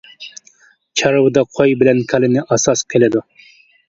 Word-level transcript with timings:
چارۋىدا 1.01 1.43
قوي 1.57 1.75
بىلەن 1.81 1.99
كالىنى 2.13 2.41
ئاساس 2.47 2.83
قىلىدۇ. 2.95 3.23